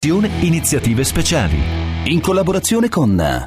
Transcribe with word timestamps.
Iniziative 0.00 1.02
speciali. 1.02 1.58
In 2.04 2.20
collaborazione 2.20 2.88
con 2.88 3.16
MAN, 3.16 3.46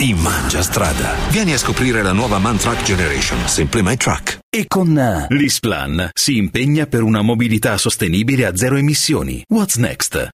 i 0.00 0.12
Mangia 0.12 0.60
Strada. 0.60 1.14
Vieni 1.30 1.54
a 1.54 1.56
scoprire 1.56 2.02
la 2.02 2.12
nuova 2.12 2.36
MAN 2.38 2.58
Truck 2.58 2.82
Generation, 2.82 3.38
Simply 3.48 3.80
My 3.80 3.96
Truck. 3.96 4.40
e 4.50 4.66
con 4.66 4.92
L'Isplan 5.30 6.10
si 6.12 6.36
impegna 6.36 6.84
per 6.84 7.02
una 7.02 7.22
mobilità 7.22 7.78
sostenibile 7.78 8.44
a 8.44 8.54
zero 8.54 8.76
emissioni. 8.76 9.42
What's 9.48 9.76
next? 9.76 10.28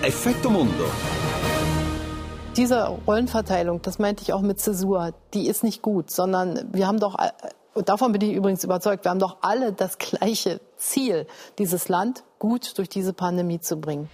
Effetto 0.00 0.48
Mondo. 0.48 0.90
Diese 2.56 2.98
Rollenverteilung, 3.06 3.82
das 3.82 3.98
meinte 3.98 4.22
ich 4.22 4.32
auch 4.32 4.40
mit 4.40 4.58
Zäsur, 4.58 5.12
die 5.34 5.46
ist 5.46 5.62
nicht 5.62 5.82
gut, 5.82 6.10
sondern 6.10 6.66
wir 6.72 6.86
haben 6.86 6.98
doch, 6.98 7.14
und 7.74 7.88
davon 7.88 8.12
bin 8.12 8.20
ich 8.22 8.32
übrigens 8.32 8.64
überzeugt, 8.64 9.04
wir 9.04 9.10
haben 9.10 9.20
doch 9.20 9.38
alle 9.40 9.72
das 9.72 9.98
gleiche 9.98 10.60
Ziel, 10.76 11.26
dieses 11.58 11.88
Land 11.88 12.24
gut 12.38 12.76
durch 12.78 12.88
diese 12.88 13.12
Pandemie 13.12 13.60
zu 13.60 13.76
bringen. 13.80 14.08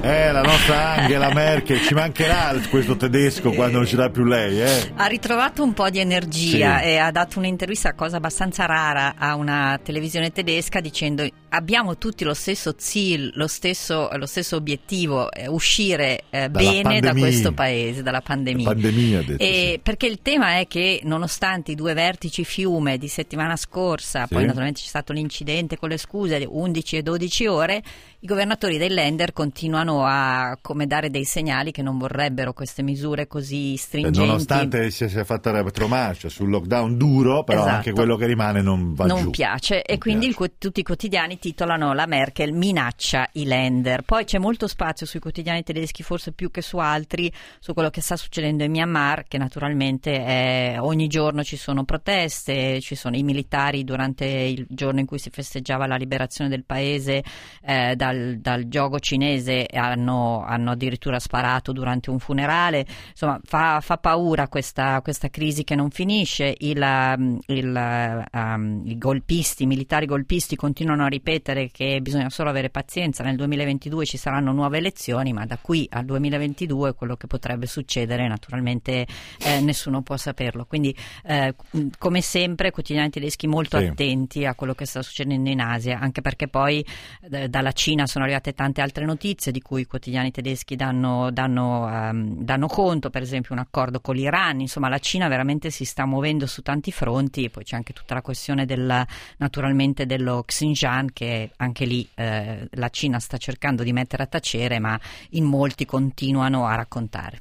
Eh, 0.00 0.30
la 0.30 0.42
nostra 0.42 0.92
Angela 0.92 1.30
Merkel, 1.34 1.80
ci 1.82 1.92
mancherà 1.92 2.54
questo 2.70 2.96
tedesco 2.96 3.50
quando 3.50 3.78
non 3.78 3.86
ci 3.86 3.96
dà 3.96 4.08
più 4.10 4.22
lei, 4.24 4.60
eh? 4.62 4.92
Ha 4.94 5.06
ritrovato 5.06 5.64
un 5.64 5.72
po' 5.72 5.90
di 5.90 5.98
energia 5.98 6.78
Sì. 6.78 6.84
e 6.86 6.96
ha 6.98 7.10
dato 7.10 7.40
un'intervista, 7.40 7.94
cosa 7.94 8.18
abbastanza 8.18 8.64
rara, 8.66 9.16
a 9.18 9.34
una 9.34 9.78
televisione 9.82 10.30
tedesca 10.30 10.80
dicendo 10.80 11.26
abbiamo 11.50 11.98
tutti 11.98 12.22
lo 12.24 12.34
stesso 12.34 12.74
ziel, 12.76 13.32
lo 13.34 13.48
stesso, 13.48 14.08
lo 14.12 14.26
stesso 14.26 14.54
obiettivo, 14.54 15.32
eh, 15.32 15.48
uscire 15.48 16.22
eh, 16.30 16.48
bene 16.48 16.82
da 17.00 17.08
pandemia. 17.08 17.12
questo 17.22 17.52
paese, 17.52 18.02
dalla 18.04 18.20
pandemia. 18.20 18.66
Pandemia, 18.66 19.22
detto, 19.22 19.42
sì. 19.44 19.80
Perché 19.82 20.06
il 20.06 20.20
tema 20.22 20.58
è 20.60 20.68
che 20.68 21.00
nonostante 21.02 21.72
i 21.72 21.74
due 21.74 21.94
vertici 21.94 22.44
fiume 22.44 22.98
di 22.98 23.08
settimana 23.08 23.56
scorsa, 23.56 24.26
Sì. 24.28 24.34
poi 24.34 24.44
naturalmente 24.44 24.80
c'è 24.80 24.86
stato 24.86 25.12
l'incidente 25.12 25.76
con 25.76 25.88
le 25.88 25.96
scuse, 25.96 26.46
11 26.48 26.96
e 26.98 27.02
12 27.02 27.46
ore, 27.46 27.82
i 28.20 28.26
governatori 28.26 28.78
dei 28.78 28.90
Länder 28.90 29.32
continuano 29.32 29.87
a 30.04 30.58
come 30.60 30.86
dare 30.86 31.10
dei 31.10 31.24
segnali 31.24 31.70
che 31.72 31.82
non 31.82 31.98
vorrebbero 31.98 32.52
queste 32.52 32.82
misure 32.82 33.26
così 33.26 33.76
stringenti. 33.76 34.18
Nonostante 34.18 34.90
si 34.90 35.08
sia 35.08 35.24
fatta 35.24 35.50
retromarcia 35.62 36.28
sul 36.28 36.48
lockdown 36.50 36.96
duro, 36.96 37.44
però 37.44 37.60
Esatto. 37.60 37.76
anche 37.76 37.92
quello 37.92 38.16
che 38.16 38.26
rimane 38.26 38.60
non 38.62 38.94
va 38.94 39.06
non 39.06 39.22
giù. 39.22 39.30
piace 39.30 39.82
e 39.82 39.92
Non 39.92 39.98
quindi 39.98 40.26
il 40.26 40.34
piace. 40.36 40.52
tutti 40.58 40.80
i 40.80 40.82
quotidiani 40.82 41.38
titolano 41.38 41.92
la 41.92 42.06
Merkel 42.06 42.52
minaccia 42.52 43.28
i 43.32 43.44
Länder. 43.44 44.02
Poi 44.02 44.24
c'è 44.24 44.38
molto 44.38 44.66
spazio 44.66 45.06
sui 45.06 45.20
quotidiani 45.20 45.62
tedeschi, 45.62 46.02
forse 46.02 46.32
più 46.32 46.50
che 46.50 46.62
su 46.62 46.78
altri, 46.78 47.32
su 47.58 47.72
quello 47.74 47.90
che 47.90 48.00
sta 48.00 48.16
succedendo 48.16 48.64
in 48.64 48.70
Myanmar, 48.70 49.24
che 49.26 49.38
naturalmente 49.38 50.24
è- 50.24 50.76
ogni 50.80 51.06
giorno 51.08 51.42
ci 51.42 51.56
sono 51.56 51.84
proteste, 51.84 52.80
ci 52.80 52.94
sono 52.94 53.16
i 53.16 53.22
militari 53.22 53.84
durante 53.84 54.24
il 54.26 54.66
giorno 54.68 55.00
in 55.00 55.06
cui 55.06 55.18
si 55.18 55.30
festeggiava 55.30 55.86
la 55.86 55.96
liberazione 55.96 56.50
del 56.50 56.64
paese 56.64 57.22
eh, 57.62 57.94
dal, 57.96 58.38
dal 58.40 58.68
gioco 58.68 58.98
cinese 58.98 59.66
hanno, 59.78 60.44
hanno 60.44 60.72
addirittura 60.72 61.18
sparato 61.18 61.72
durante 61.72 62.10
un 62.10 62.18
funerale. 62.18 62.86
Insomma, 63.10 63.40
fa, 63.42 63.80
fa 63.80 63.96
paura 63.98 64.48
questa, 64.48 65.00
questa 65.02 65.30
crisi 65.30 65.64
che 65.64 65.74
non 65.74 65.90
finisce. 65.90 66.54
Il, 66.58 66.80
um, 66.80 67.38
il, 67.46 68.26
um, 68.32 68.82
I 68.84 68.98
golpisti, 68.98 69.62
i 69.62 69.66
militari 69.66 70.06
golpisti 70.06 70.56
continuano 70.56 71.04
a 71.04 71.08
ripetere 71.08 71.70
che 71.70 72.00
bisogna 72.02 72.30
solo 72.30 72.50
avere 72.50 72.70
pazienza. 72.70 73.22
Nel 73.22 73.36
2022 73.36 74.04
ci 74.04 74.16
saranno 74.16 74.52
nuove 74.52 74.78
elezioni, 74.78 75.32
ma 75.32 75.46
da 75.46 75.58
qui 75.60 75.86
al 75.90 76.04
2022 76.04 76.94
quello 76.94 77.16
che 77.16 77.26
potrebbe 77.26 77.66
succedere, 77.66 78.26
naturalmente 78.28 79.06
eh, 79.44 79.60
nessuno 79.60 80.02
può 80.02 80.16
saperlo. 80.16 80.64
Quindi, 80.66 80.94
eh, 81.24 81.54
come 81.98 82.20
sempre, 82.20 82.70
quotidiani 82.70 83.10
tedeschi 83.10 83.46
molto 83.46 83.78
Sì. 83.78 83.86
attenti 83.86 84.44
a 84.44 84.54
quello 84.54 84.74
che 84.74 84.86
sta 84.86 85.02
succedendo 85.02 85.48
in 85.48 85.60
Asia, 85.60 85.98
anche 85.98 86.20
perché 86.20 86.48
poi 86.48 86.84
eh, 87.30 87.48
dalla 87.48 87.72
Cina 87.72 88.06
sono 88.06 88.24
arrivate 88.24 88.52
tante 88.52 88.80
altre 88.80 89.04
notizie 89.04 89.52
di 89.52 89.60
cui 89.68 89.82
i 89.82 89.86
quotidiani 89.86 90.30
tedeschi 90.30 90.76
danno, 90.76 91.30
danno, 91.30 91.86
ehm, 91.86 92.42
danno 92.42 92.66
conto, 92.68 93.10
per 93.10 93.20
esempio 93.20 93.52
un 93.52 93.60
accordo 93.60 94.00
con 94.00 94.16
l'Iran, 94.16 94.60
insomma 94.60 94.88
la 94.88 94.98
Cina 94.98 95.28
veramente 95.28 95.70
si 95.70 95.84
sta 95.84 96.06
muovendo 96.06 96.46
su 96.46 96.62
tanti 96.62 96.90
fronti 96.90 97.50
poi 97.50 97.64
c'è 97.64 97.76
anche 97.76 97.92
tutta 97.92 98.14
la 98.14 98.22
questione 98.22 98.64
del, 98.64 99.06
naturalmente 99.36 100.06
dello 100.06 100.42
Xinjiang 100.42 101.10
che 101.12 101.50
anche 101.56 101.84
lì 101.84 102.08
eh, 102.14 102.66
la 102.70 102.88
Cina 102.88 103.18
sta 103.20 103.36
cercando 103.36 103.82
di 103.82 103.92
mettere 103.92 104.22
a 104.22 104.26
tacere 104.26 104.78
ma 104.78 104.98
in 105.30 105.44
molti 105.44 105.84
continuano 105.84 106.66
a 106.66 106.74
raccontare. 106.74 107.40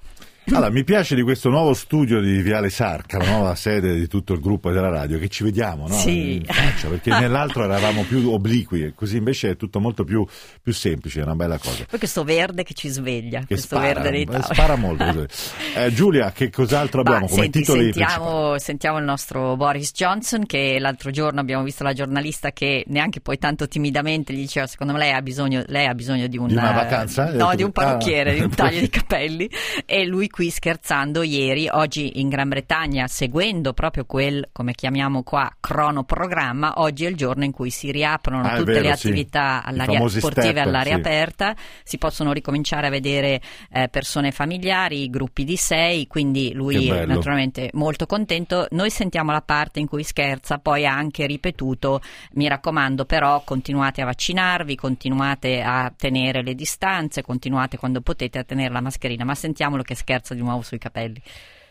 Allora, 0.50 0.72
mi 0.72 0.86
piace 0.86 1.14
di 1.14 1.24
questo 1.24 1.50
nuovo 1.50 1.74
studio 1.74 2.22
di 2.22 2.42
Viale 2.42 2.70
Sarca, 2.70 3.18
la 3.18 3.30
nuova 3.30 3.54
sede 3.54 3.94
di 3.94 4.08
tutto 4.08 4.32
il 4.32 4.40
gruppo 4.40 4.72
della 4.72 4.88
radio, 4.88 5.20
che 5.20 5.28
ci 5.28 5.44
vediamo, 5.44 5.90
no? 5.90 5.94
Sì. 5.94 6.36
In 6.36 6.46
faccia, 6.46 6.88
perché 6.88 7.10
nell'altro 7.10 7.66
eravamo 7.66 8.04
più 8.04 8.32
obliqui, 8.32 8.94
così 8.96 9.18
invece 9.18 9.52
è 9.52 9.56
tutto 9.58 9.82
molto 9.82 10.06
più, 10.06 10.26
più 10.62 10.72
semplice, 10.72 11.20
è 11.20 11.24
una 11.24 11.36
bella 11.36 11.58
cosa. 11.58 11.84
Poi 11.88 12.00
questo 12.00 12.24
verde 12.24 12.64
che 12.64 12.74
ci 12.74 12.88
sveglia, 12.88 13.42
Che 13.42 13.48
questo 13.48 13.76
spara, 13.76 14.00
verde 14.00 14.10
dei 14.10 14.22
eh, 14.22 14.26
tavoli. 14.26 14.44
spara 14.54 14.76
molto. 14.78 15.06
Eh, 15.78 15.94
Giulia, 15.94 16.32
che 16.32 16.50
cos'altro 16.50 17.02
abbiamo 17.02 17.26
Ma, 17.26 17.28
come 17.28 17.42
senti, 17.44 17.60
titoli 17.60 17.92
sentiamo, 17.94 18.58
sentiamo 18.58 18.98
il 18.98 19.04
nostro 19.04 19.56
Boris 19.56 19.92
Johnson 19.92 20.46
che 20.46 20.78
l'altro 20.80 21.12
giorno 21.12 21.40
abbiamo 21.40 21.62
visto 21.62 21.84
la 21.84 21.94
giornalista 21.94 22.52
che 22.52 22.84
neanche 22.88 23.20
poi 23.20 23.38
tanto 23.38 23.68
timidamente 23.68 24.34
gli 24.34 24.40
diceva 24.40 24.66
secondo 24.66 24.94
me 24.94 25.00
lei 25.00 25.12
ha 25.12 25.22
bisogno, 25.22 25.64
lei 25.68 25.86
ha 25.86 25.94
bisogno 25.94 26.26
di, 26.26 26.38
un, 26.38 26.48
Di 26.48 26.54
una 26.56 26.72
vacanza? 26.72 27.32
No, 27.34 27.54
di 27.54 27.62
un 27.62 27.72
parrucchiere, 27.72 28.32
ah. 28.32 28.34
di 28.34 28.40
un 28.42 28.50
taglio 28.56 28.80
di 28.80 28.90
capelli 28.90 29.50
e 29.86 30.06
lui 30.06 30.28
qui 30.38 30.52
scherzando 30.52 31.24
ieri, 31.24 31.68
oggi 31.68 32.20
in 32.20 32.30
Gran 32.30 32.48
Bretagna 32.48 33.08
seguendo 33.08 33.74
proprio 33.74 34.06
quel, 34.06 34.50
come 34.52 34.74
chiamiamo 34.74 35.24
qua, 35.24 35.52
cronoprogramma, 35.60 36.74
oggi 36.76 37.06
è 37.06 37.10
il 37.10 37.16
giorno 37.16 37.44
in 37.44 37.52
cui 37.52 37.72
si 37.72 37.90
riaprono 37.90 38.44
Ah, 38.44 38.54
è 38.54 38.58
tutte 38.60 38.74
vero, 38.74 38.90
le 38.90 38.96
sì. 38.96 39.08
attività 39.08 39.64
I 39.66 39.70
all'aria, 39.70 40.08
sportive 40.08 40.50
step, 40.50 40.58
all'aria 40.58 40.94
sì. 40.94 41.00
aperta, 41.00 41.56
si 41.84 41.98
possono 41.98 42.34
ricominciare 42.34 42.86
a 42.86 42.92
vedere 42.92 43.42
eh, 43.72 43.88
persone 43.90 44.30
familiari, 44.30 45.10
gruppi 45.10 45.44
di 45.44 45.56
sei, 45.56 46.06
quindi 46.06 46.54
lui 46.54 46.88
bello. 46.88 47.16
naturalmente 47.16 47.72
molto 47.74 48.06
contento. 48.06 48.68
Noi 48.70 48.92
sentiamo 48.92 49.32
la 49.32 49.42
parte 49.42 49.80
in 49.80 49.88
cui 49.88 50.04
scherza, 50.04 50.60
poi 50.60 50.86
ha 50.86 50.94
anche 50.94 51.26
ripetuto, 51.26 52.00
mi 52.34 52.48
raccomando 52.48 53.06
però 53.06 53.42
continuate 53.44 54.04
a 54.04 54.06
vaccinarvi, 54.06 54.76
continuate 54.76 55.64
a 55.64 55.92
tenere 55.98 56.44
le 56.44 56.54
distanze, 56.54 57.24
continuate 57.24 57.78
quando 57.78 58.02
potete 58.02 58.38
a 58.38 58.44
tenere 58.44 58.72
la 58.72 58.82
mascherina, 58.82 59.24
ma 59.24 59.34
sentiamolo 59.34 59.82
che 59.82 59.96
scherza 59.96 60.26
di 60.36 60.42
nuovo 60.42 60.64
sui 60.64 60.80
capelli. 60.80 61.22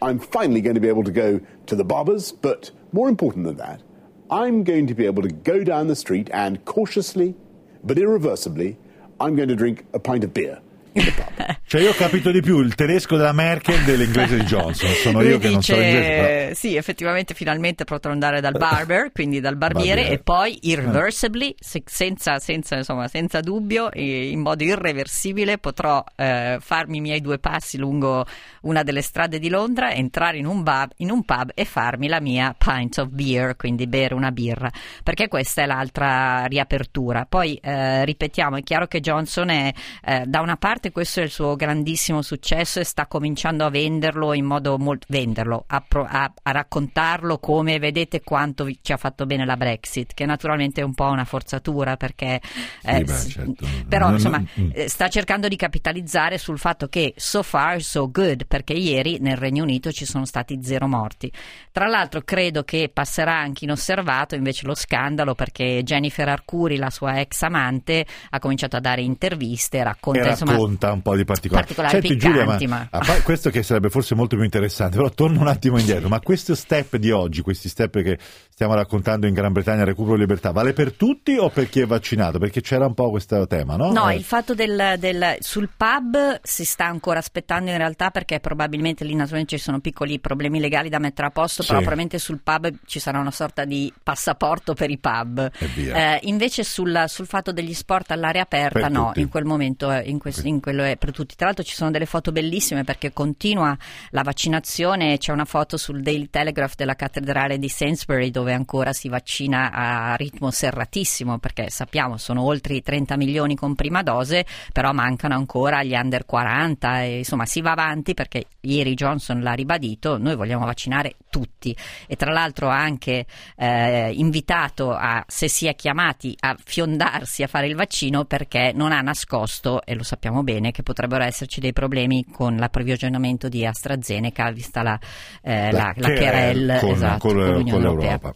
I'm 0.03 0.19
finally 0.19 0.61
going 0.61 0.75
to 0.75 0.81
be 0.81 0.89
able 0.89 1.05
to 1.05 1.11
go 1.11 1.41
to 1.67 1.75
the 1.75 1.85
barbers, 1.85 2.33
but 2.33 2.71
more 2.93 3.09
important 3.09 3.47
than 3.47 3.57
that, 3.57 3.83
I'm 4.31 4.65
going 4.65 4.87
to 4.89 4.95
be 4.95 5.07
able 5.07 5.23
to 5.23 5.31
go 5.31 5.65
down 5.65 5.87
the 5.87 5.97
street 5.97 6.29
and 6.33 6.65
cautiously, 6.65 7.35
but 7.83 7.99
irreversibly, 7.99 8.77
I'm 9.21 9.37
going 9.37 9.49
to 9.49 9.57
drink 9.57 9.87
a 9.95 9.99
pint 9.99 10.25
of 10.25 10.35
beer 10.35 10.61
in 10.95 11.07
the 11.07 11.13
pub. 11.13 11.57
Cioè 11.69 11.81
io 11.81 11.91
ho 11.91 11.95
capito 11.95 12.31
di 12.31 12.41
più 12.41 12.61
il 12.61 12.77
tedesco 12.77 13.17
della 13.17 13.33
Merkel 13.33 13.83
dell'inglese 13.83 14.37
di 14.37 14.45
Johnson, 14.47 14.89
sono 14.93 15.21
io 15.23 15.39
che 15.39 15.51
non 15.51 15.61
so 15.63 15.75
dice, 15.75 15.85
l'inglese. 15.85 16.09
però- 16.09 16.55
sì, 16.55 16.77
effettivamente 16.77 17.35
finalmente 17.35 17.83
potrò 17.83 18.13
andare 18.13 18.41
dal 18.41 18.53
barber, 18.53 19.11
quindi 19.13 19.41
dal 19.41 19.57
barbiere, 19.57 20.03
Barbiere. 20.03 20.15
e 20.15 20.23
poi 20.23 20.59
irreversibly, 20.63 21.57
se- 21.59 21.83
senza, 21.85 22.39
senza, 22.39 22.77
insomma, 22.77 23.09
senza 23.09 23.41
dubbio, 23.41 23.89
in 23.95 24.39
modo 24.43 24.63
irreversibile 24.63 25.59
potrò 25.59 26.05
eh, 26.15 26.59
farmi 26.61 26.99
i 26.99 27.01
miei 27.01 27.21
due 27.21 27.41
passi 27.41 27.79
lungo 27.79 28.25
una 28.63 28.85
delle 28.85 29.03
strade 29.03 29.41
di 29.41 29.49
Londra, 29.49 29.93
entrare 29.93 30.39
in 30.39 30.47
un, 30.47 30.63
pub, 30.63 30.91
in 30.99 31.11
un 31.11 31.25
pub 31.25 31.51
e 31.53 31.65
farmi 31.65 32.07
la 32.07 32.21
mia 32.21 32.55
pint 32.57 32.99
of 32.99 33.09
beer, 33.09 33.57
quindi 33.57 33.89
bere 33.89 34.15
una 34.15 34.31
birra, 34.31 34.71
perché 35.03 35.27
questa 35.27 35.63
è 35.63 35.67
l'altra 35.67 36.45
riapertura. 36.45 37.27
Poi 37.29 37.59
eh, 37.61 38.05
ripetiamo, 38.05 38.55
è 38.57 38.63
chiaro 38.63 38.87
che 38.87 39.01
Johnson 39.01 39.49
è 39.51 39.73
eh, 40.05 40.23
da 40.27 40.41
una 40.43 40.57
parte 40.57 40.93
questo 40.93 41.19
è 41.19 41.25
il 41.25 41.31
suo 41.31 41.55
grandissimo 41.57 42.23
successo 42.23 42.79
e 42.81 42.85
sta 42.85 43.07
cominciando 43.07 43.65
a 43.65 43.71
venderlo 43.71 44.33
in 44.35 44.45
modo 44.45 44.79
molto 44.79 45.07
venderlo, 45.09 45.65
a, 45.67 45.83
pro- 45.87 46.07
a- 46.09 46.33
a 46.43 46.51
raccontarlo 46.53 47.39
come 47.39 47.79
vedete 47.79 48.23
quanto 48.23 48.65
vi- 48.65 48.79
ci 48.83 48.93
ha 48.93 48.97
fatto 48.97 49.27
bene 49.27 49.45
la 49.45 49.57
Brexit, 49.57 50.15
che 50.15 50.27
naturalmente 50.27 50.81
è 50.81 50.85
un 50.85 50.95
po' 50.95 51.07
una 51.07 51.25
forzatura 51.25 51.97
perché 51.97 52.41
eh, 52.83 53.03
beh, 53.03 53.13
s- 53.13 53.31
certo. 53.33 53.67
però 53.89 54.07
Non- 54.07 54.15
insomma 54.15 54.39
mm. 54.61 54.71
eh, 54.73 54.89
sta 54.89 55.09
cercando 55.09 55.49
di 55.49 55.57
capitalizzare 55.57 56.39
sul 56.39 56.59
fatto 56.59 56.87
che 56.89 57.15
so 57.17 57.43
far 57.43 57.83
so 57.83 58.11
good, 58.11 58.47
perché 58.47 58.75
ieri 58.75 59.19
nel 59.21 59.37
Regno 59.37 59.63
Unito 59.63 59.91
ci 59.93 60.05
sono 60.05 60.25
stati 60.27 60.61
zero 60.63 60.87
morti. 60.87 61.33
Tra 61.73 61.87
l'altro 61.87 62.23
credo 62.23 62.63
che 62.63 62.91
passerà 62.93 63.35
anche 63.37 63.65
inosservato 63.65 64.35
invece 64.35 64.67
lo 64.67 64.75
scandalo 64.75 65.35
perché 65.35 65.83
Jennifer 65.83 66.29
Arcuri, 66.29 66.77
la 66.77 66.91
sua 66.91 67.21
ex 67.21 67.43
amante, 67.43 68.07
ha 68.31 68.39
cominciato 68.39 68.77
a 68.77 68.81
dare 68.81 69.03
interviste, 69.03 69.83
racconta, 69.83 70.21
E 70.27 70.29
insomma, 70.31 70.53
racconta, 70.53 70.87
racconta 70.89 70.93
un 70.93 71.03
po' 71.03 71.17
di 71.17 71.25
particolari. 71.25 71.46
Particolari 71.49 71.93
Senti 72.01 72.09
piccanti, 72.17 72.39
Giulia, 72.39 72.69
ma, 72.69 72.77
ma... 72.91 72.99
a 72.99 73.05
parte 73.05 73.23
questo 73.23 73.51
che 73.51 73.63
sarebbe 73.63 73.89
forse 73.91 74.15
molto 74.15 74.37
più 74.37 74.45
interessante, 74.45 74.97
però 74.97 75.11
torno 75.11 75.41
un 75.41 75.49
attimo 75.49 75.79
indietro, 75.79 76.09
ma 76.09 76.21
questo 76.21 76.55
step 76.55 76.97
di 76.97 77.11
oggi, 77.11 77.43
questi 77.43 77.69
step 77.69 78.01
che 78.03 78.19
stiamo 78.51 78.75
raccontando 78.75 79.27
in 79.27 79.35
Gran 79.35 79.53
Bretagna, 79.53 79.85
recupero 79.85 80.17
libertà, 80.17 80.51
vale 80.51 80.73
per 80.73 80.93
tutti 80.93 81.37
o 81.37 81.49
per 81.51 81.69
chi 81.69 81.81
è 81.81 81.87
vaccinato? 81.87 82.39
Perché 82.39 82.61
c'era 82.61 82.87
un 82.87 82.95
po' 82.95 83.11
questo 83.11 83.47
tema, 83.47 83.77
no? 83.77 83.93
No, 83.93 84.09
Eh, 84.09 84.17
il 84.17 84.25
fatto 84.25 84.55
del, 84.55 84.97
del- 84.99 85.37
sul 85.41 85.69
pub 85.77 86.41
si 86.43 86.65
sta 86.65 86.87
ancora 86.87 87.19
aspettando 87.19 87.71
in 87.71 87.77
realtà 87.77 88.11
perché 88.11 88.41
probabilmente 88.41 89.05
lì 89.05 89.15
naturalmente 89.15 89.57
ci 89.59 89.63
sono 89.63 89.81
piccoli 89.81 90.19
problemi 90.19 90.59
legali 90.61 90.89
da 90.89 90.99
mettere 90.99 91.29
a 91.29 91.31
posto, 91.31 91.63
Sì. 91.63 91.69
però 91.69 91.81
probabilmente 91.81 92.19
sul 92.19 92.41
pub 92.43 92.71
ci 92.87 92.99
sarà 92.99 93.19
una 93.19 93.31
sorta 93.31 93.65
di 93.65 93.93
passaporto 94.03 94.75
per 94.75 94.91
i 94.91 94.99
pub. 94.99 95.51
Eh, 95.77 96.19
invece 96.23 96.65
sul, 96.65 97.05
sul 97.09 97.27
fatto 97.27 97.53
degli 97.53 97.75
sport 97.75 98.11
all'aria 98.11 98.43
aperta 98.43 98.81
Per 98.81 98.91
no, 98.91 99.07
tutti. 99.09 99.21
in 99.21 99.29
quel 99.29 99.45
momento 99.45 99.91
è- 99.91 100.03
in, 100.07 100.19
quest- 100.19 100.45
in 100.47 100.61
quello 100.61 100.83
è 100.83 100.97
per 100.97 101.13
tutti. 101.13 101.36
Tra 101.37 101.47
l'altro 101.47 101.65
ci 101.65 101.75
sono 101.75 101.91
delle 101.91 102.07
foto 102.07 102.33
bellissime 102.33 102.83
perché 102.83 103.13
continua 103.13 103.77
la 104.11 104.23
vaccinazione, 104.23 105.19
c'è 105.19 105.33
una 105.33 105.45
foto 105.45 105.77
sul 105.77 106.01
Daily 106.01 106.29
Telegraph 106.31 106.75
della 106.77 106.97
cattedrale 106.97 107.59
di 107.59 107.69
Sainsbury 107.69 108.31
dove 108.31 108.55
ancora 108.55 108.95
si 108.95 109.09
vaccina 109.09 109.71
a 109.71 110.15
ritmo 110.17 110.51
serratissimo 110.51 111.39
perché 111.39 111.69
sappiamo 111.69 112.17
sono 112.17 112.43
oltre 112.43 112.75
i 112.75 112.83
30 112.83 113.17
milioni 113.17 113.55
con 113.55 113.75
prima 113.75 114.03
dose, 114.03 114.47
però 114.73 114.93
mancano 114.93 115.35
ancora 115.35 115.83
gli 115.83 115.95
under 115.95 116.25
40 116.25 117.03
e 117.03 117.19
insomma 117.19 117.45
si 117.45 117.61
va 117.61 117.73
avanti 117.73 118.15
perché 118.15 118.47
ieri 118.63 118.95
Johnson 118.95 119.41
l'ha 119.43 119.53
ribadito, 119.53 120.17
noi 120.17 120.37
vogliamo 120.37 120.65
vaccinare 120.65 121.17
tutti. 121.29 121.77
E 122.07 122.17
tra 122.17 122.33
l'altro 122.33 122.71
ha 122.71 122.81
anche 122.81 123.27
eh, 123.57 124.11
invitato 124.15 124.93
a, 124.93 125.23
se 125.27 125.49
si 125.49 125.67
è 125.67 125.75
chiamati 125.75 126.35
a 126.41 126.57
fiondarsi 126.63 127.43
a 127.43 127.47
fare 127.47 127.67
il 127.67 127.75
vaccino 127.75 128.25
perché 128.25 128.73
non 128.75 128.93
ha 128.93 129.01
nascosto, 129.01 129.83
e 129.85 129.95
lo 129.95 130.03
sappiamo 130.03 130.43
bene, 130.43 130.71
che 130.71 130.83
potrebbero 130.83 131.25
esserci 131.27 131.61
dei 131.61 131.73
problemi 131.73 132.25
con 132.31 132.57
l'approvvigionamento 132.57 133.49
di 133.49 133.67
AstraZeneca 133.67 134.51
vista 134.51 134.83
la, 134.83 134.99
eh, 135.43 135.71
la, 135.73 135.93
la 135.97 136.09
querel 136.13 136.77
con, 136.81 136.91
esatto, 136.91 137.19
con, 137.19 137.37
con 137.37 137.45
l'Unione 137.45 137.71
con 137.71 137.83
Europea. 137.85 138.19
l'Europa. 138.23 138.35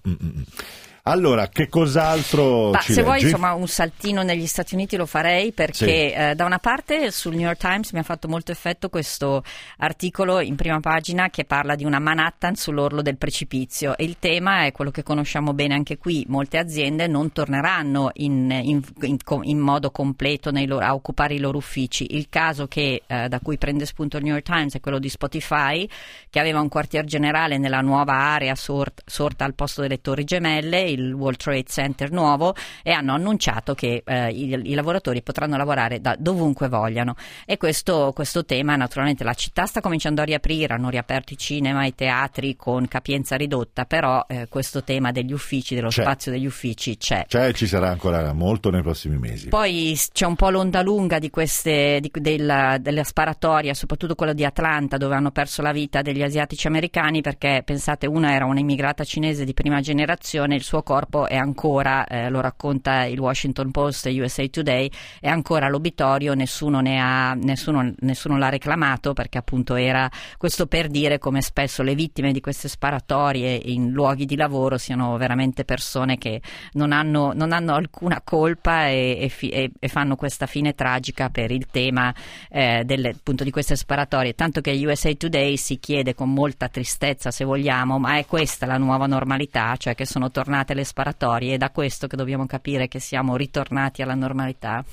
Allora, 1.10 1.48
che 1.48 1.68
cos'altro 1.68 2.70
Ma 2.70 2.78
ci 2.78 2.92
se 2.92 3.02
vuoi 3.02 3.14
leggi? 3.16 3.26
insomma 3.26 3.52
un 3.54 3.66
saltino 3.66 4.22
negli 4.22 4.46
Stati 4.46 4.74
Uniti 4.74 4.96
lo 4.96 5.06
farei 5.06 5.52
perché 5.52 5.74
Sì. 5.74 5.86
eh, 5.86 6.34
da 6.36 6.44
una 6.44 6.58
parte 6.58 7.10
sul 7.10 7.32
New 7.34 7.42
York 7.46 7.58
Times 7.58 7.92
mi 7.92 7.98
ha 7.98 8.02
fatto 8.04 8.28
molto 8.28 8.52
effetto 8.52 8.88
questo 8.88 9.42
articolo 9.78 10.40
in 10.40 10.56
prima 10.56 10.78
pagina 10.80 11.28
che 11.30 11.44
parla 11.44 11.74
di 11.74 11.84
una 11.84 11.98
Manhattan 11.98 12.54
sull'orlo 12.54 13.02
del 13.02 13.16
precipizio 13.16 13.96
e 13.96 14.04
il 14.04 14.16
tema 14.18 14.64
è 14.66 14.72
quello 14.72 14.90
che 14.90 15.02
conosciamo 15.02 15.52
bene 15.52 15.74
anche 15.74 15.98
qui, 15.98 16.24
molte 16.28 16.58
aziende 16.58 17.06
non 17.06 17.32
torneranno 17.32 18.10
in, 18.14 18.50
in- 18.62 18.82
in- 19.02 19.16
in 19.42 19.58
modo 19.58 19.90
completo 19.90 20.50
nei 20.50 20.66
loro- 20.66 20.84
a 20.84 20.94
occupare 20.94 21.34
i 21.34 21.38
loro 21.38 21.58
uffici. 21.58 22.14
Il 22.16 22.28
caso 22.28 22.66
che, 22.68 23.02
eh, 23.06 23.28
da 23.28 23.40
cui 23.40 23.58
prende 23.58 23.84
spunto 23.86 24.16
il 24.16 24.22
New 24.24 24.32
York 24.32 24.44
Times 24.44 24.74
è 24.74 24.80
quello 24.80 24.98
di 24.98 25.08
Spotify 25.08 25.88
che 26.30 26.38
aveva 26.38 26.60
un 26.60 26.68
quartier 26.68 27.04
generale 27.04 27.58
nella 27.58 27.80
nuova 27.80 28.12
area 28.14 28.54
sort- 28.54 29.02
sorta 29.06 29.44
al 29.44 29.54
posto 29.54 29.80
delle 29.82 30.00
torri 30.00 30.24
gemelle, 30.24 30.88
il 31.00 31.12
World 31.12 31.38
Trade 31.38 31.64
Center 31.64 32.10
nuovo 32.10 32.54
e 32.82 32.92
hanno 32.92 33.14
annunciato 33.14 33.74
che 33.74 34.02
eh, 34.04 34.30
i, 34.30 34.48
i 34.70 34.74
lavoratori 34.74 35.22
potranno 35.22 35.56
lavorare 35.56 36.00
da 36.00 36.16
dovunque 36.18 36.68
vogliano 36.68 37.14
e 37.46 37.56
questo, 37.56 38.12
questo 38.14 38.44
tema 38.44 38.76
naturalmente 38.76 39.24
la 39.24 39.34
città 39.34 39.66
sta 39.66 39.80
cominciando 39.80 40.20
a 40.20 40.24
riaprire, 40.24 40.74
hanno 40.74 40.88
riaperto 40.90 41.32
i 41.32 41.38
cinema, 41.38 41.84
i 41.86 41.94
teatri 41.94 42.56
con 42.56 42.86
capienza 42.88 43.36
ridotta, 43.36 43.84
però 43.84 44.24
eh, 44.28 44.46
questo 44.48 44.82
tema 44.84 45.10
degli 45.12 45.32
uffici, 45.32 45.74
dello 45.74 45.88
C'è. 45.88 46.02
spazio 46.02 46.30
degli 46.30 46.46
uffici 46.46 46.96
c'è. 46.96 47.24
Cioè, 47.26 47.52
ci 47.52 47.66
sarà 47.66 47.88
ancora 47.88 48.32
molto 48.32 48.70
nei 48.70 48.82
prossimi 48.82 49.18
mesi. 49.18 49.48
Poi 49.48 49.98
c'è 50.12 50.26
un 50.26 50.36
po' 50.36 50.50
l'onda 50.50 50.82
lunga 50.82 51.18
di 51.18 51.30
queste, 51.30 51.98
di- 52.00 52.10
della, 52.12 52.78
della 52.78 53.04
sparatoria, 53.04 53.74
soprattutto 53.74 54.14
quella 54.14 54.32
di 54.32 54.44
Atlanta, 54.44 54.96
dove 54.96 55.14
hanno 55.14 55.30
perso 55.30 55.62
la 55.62 55.72
vita 55.72 56.02
degli 56.02 56.22
asiatici 56.22 56.66
americani, 56.66 57.20
perché 57.20 57.62
pensate, 57.64 58.06
una 58.06 58.32
era 58.32 58.44
un'immigrata 58.44 59.04
cinese 59.04 59.44
di 59.44 59.54
prima 59.54 59.80
generazione, 59.80 60.54
il 60.54 60.62
suo 60.62 60.79
corpo 60.82 61.26
è 61.26 61.36
ancora, 61.36 62.06
eh, 62.06 62.28
lo 62.30 62.40
racconta 62.40 63.04
il 63.04 63.18
Washington 63.18 63.70
Post 63.70 64.06
e 64.06 64.20
USA 64.20 64.46
Today, 64.48 64.90
è 65.20 65.28
ancora 65.28 65.66
all'obitorio, 65.66 66.34
nessuno, 66.34 66.80
ne 66.80 67.00
ha, 67.00 67.34
nessuno, 67.34 67.92
nessuno 68.00 68.38
l'ha 68.38 68.48
reclamato, 68.48 69.12
perché 69.12 69.38
appunto 69.38 69.74
era 69.76 70.10
questo 70.36 70.66
per 70.66 70.88
dire 70.88 71.18
come 71.18 71.42
spesso 71.42 71.82
le 71.82 71.94
vittime 71.94 72.32
di 72.32 72.40
queste 72.40 72.68
sparatorie 72.68 73.60
in 73.64 73.90
luoghi 73.90 74.24
di 74.24 74.36
lavoro 74.36 74.78
siano 74.78 75.16
veramente 75.16 75.64
persone 75.64 76.18
che 76.18 76.40
non 76.72 76.92
hanno, 76.92 77.32
non 77.34 77.52
hanno 77.52 77.74
alcuna 77.74 78.20
colpa 78.22 78.88
e, 78.88 79.18
e 79.20 79.28
fi- 79.28 79.50
e- 79.50 79.70
e 79.78 79.88
fanno 79.88 80.16
questa 80.16 80.46
fine 80.46 80.74
tragica 80.74 81.30
per 81.30 81.50
il 81.50 81.66
tema 81.70 82.14
eh, 82.48 82.82
delle- 82.84 83.10
appunto 83.10 83.44
di 83.44 83.50
queste 83.50 83.76
sparatorie. 83.76 84.34
Tanto 84.34 84.60
che 84.60 84.72
USA 84.84 85.12
Today 85.12 85.56
si 85.56 85.78
chiede 85.78 86.14
con 86.14 86.32
molta 86.32 86.68
tristezza, 86.68 87.30
se 87.30 87.44
vogliamo, 87.44 87.98
ma 87.98 88.16
è 88.18 88.26
questa 88.26 88.66
la 88.66 88.78
nuova 88.78 89.06
normalità, 89.06 89.76
cioè 89.76 89.94
che 89.94 90.06
sono 90.06 90.30
tornate 90.70 90.74
le 90.74 90.84
sparatorie? 90.84 91.54
È 91.54 91.58
da 91.58 91.70
questo 91.70 92.06
che 92.06 92.16
dobbiamo 92.16 92.46
capire 92.46 92.88
che 92.88 93.00
siamo 93.00 93.36
ritornati 93.36 94.02
alla 94.02 94.14
normalità? 94.14 94.84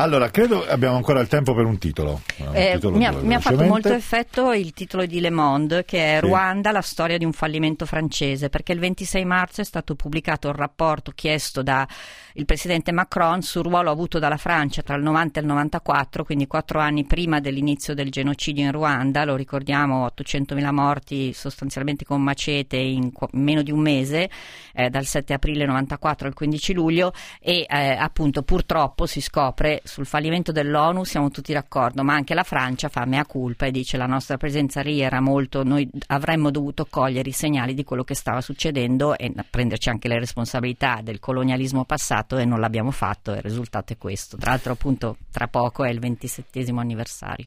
Allora, 0.00 0.30
credo 0.30 0.64
abbiamo 0.64 0.94
ancora 0.94 1.18
il 1.18 1.26
tempo 1.26 1.54
per 1.54 1.64
un 1.64 1.76
titolo. 1.76 2.20
Un 2.36 2.54
Eh, 2.54 2.74
titolo 2.74 2.96
mi, 2.96 3.04
ha, 3.04 3.10
mi 3.10 3.34
ha 3.34 3.40
fatto 3.40 3.64
molto 3.64 3.92
effetto 3.92 4.52
il 4.52 4.72
titolo 4.72 5.04
di 5.06 5.18
Le 5.18 5.30
Monde 5.30 5.84
che 5.84 5.98
è 5.98 6.20
Sì. 6.20 6.26
Ruanda, 6.26 6.70
la 6.70 6.82
storia 6.82 7.18
di 7.18 7.24
un 7.24 7.32
fallimento 7.32 7.84
francese, 7.84 8.48
perché 8.48 8.70
il 8.70 8.78
26 8.78 9.24
marzo 9.24 9.60
è 9.60 9.64
stato 9.64 9.96
pubblicato 9.96 10.46
un 10.46 10.54
rapporto 10.54 11.10
chiesto 11.10 11.64
dal 11.64 11.88
presidente 12.44 12.92
Macron 12.92 13.42
sul 13.42 13.64
ruolo 13.64 13.90
avuto 13.90 14.20
dalla 14.20 14.36
Francia 14.36 14.82
tra 14.82 14.94
il 14.94 15.02
90 15.02 15.40
e 15.40 15.42
il 15.42 15.48
94, 15.48 16.22
quindi 16.24 16.46
quattro 16.46 16.78
anni 16.78 17.04
prima 17.04 17.40
dell'inizio 17.40 17.92
del 17.92 18.10
genocidio 18.12 18.66
in 18.66 18.70
Ruanda, 18.70 19.24
lo 19.24 19.34
ricordiamo 19.34 20.06
800.000 20.16 20.70
morti 20.70 21.32
sostanzialmente 21.32 22.04
con 22.04 22.22
macete 22.22 22.76
in 22.76 23.10
meno 23.32 23.62
di 23.62 23.72
un 23.72 23.80
mese, 23.80 24.30
eh, 24.74 24.90
dal 24.90 25.06
7 25.06 25.32
aprile 25.32 25.66
94 25.66 26.28
al 26.28 26.34
15 26.34 26.72
luglio 26.72 27.12
e 27.40 27.66
eh, 27.68 27.90
appunto 27.98 28.42
purtroppo 28.42 29.04
si 29.04 29.20
scopre 29.20 29.82
sul 29.88 30.06
fallimento 30.06 30.52
dell'ONU 30.52 31.02
siamo 31.04 31.30
tutti 31.30 31.52
d'accordo, 31.52 32.04
ma 32.04 32.14
anche 32.14 32.34
la 32.34 32.42
Francia 32.42 32.88
fa 32.88 33.04
mea 33.06 33.24
culpa 33.24 33.66
e 33.66 33.70
dice 33.70 33.96
la 33.96 34.06
nostra 34.06 34.36
presenza 34.36 34.82
lì 34.82 35.00
era 35.00 35.20
molto, 35.20 35.64
noi 35.64 35.88
avremmo 36.08 36.50
dovuto 36.50 36.86
cogliere 36.88 37.30
i 37.30 37.32
segnali 37.32 37.74
di 37.74 37.84
quello 37.84 38.04
che 38.04 38.14
stava 38.14 38.40
succedendo 38.40 39.16
e 39.16 39.32
prenderci 39.50 39.88
anche 39.88 40.08
le 40.08 40.18
responsabilità 40.18 41.00
del 41.02 41.18
colonialismo 41.18 41.84
passato 41.84 42.36
e 42.36 42.44
non 42.44 42.60
l'abbiamo 42.60 42.90
fatto 42.90 43.32
e 43.32 43.36
il 43.36 43.42
risultato 43.42 43.94
è 43.94 43.96
questo. 43.96 44.36
Tra 44.36 44.50
l'altro 44.50 44.72
appunto 44.72 45.16
tra 45.32 45.48
poco 45.48 45.84
è 45.84 45.90
il 45.90 45.98
27 45.98 46.64
anniversario. 46.76 47.36